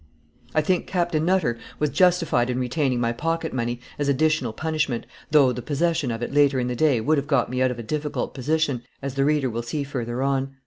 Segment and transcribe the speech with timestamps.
[0.55, 5.61] I think Captain Nutter was justified in retaining my pocketmoney, as additional punishment, though the
[5.61, 8.33] possession of it later in the day would have got me out of a difficult
[8.33, 10.55] position, as the reader will see further on.